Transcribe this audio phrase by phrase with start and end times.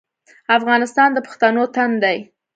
[0.57, 2.17] افغانستان د پښتنو تن دی